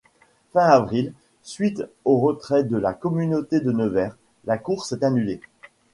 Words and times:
Fin 0.51 0.65
avril, 0.67 1.13
suite 1.43 1.83
au 2.05 2.17
retrait 2.19 2.63
de 2.63 2.75
la 2.75 2.91
communauté 2.95 3.59
de 3.59 3.71
Nevers, 3.71 4.17
la 4.45 4.57
course 4.57 4.93
est 4.93 5.03
annulée. 5.03 5.41